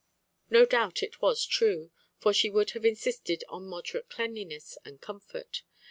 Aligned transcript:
No 0.49 0.65
doubt 0.65 1.03
it 1.03 1.21
was 1.21 1.45
true, 1.45 1.91
for 2.17 2.33
she 2.33 2.49
would 2.49 2.71
have 2.71 2.83
insisted 2.83 3.43
on 3.47 3.67
moderate 3.67 4.09
cleanliness 4.09 4.79
and 4.83 4.99
comfort. 4.99 5.61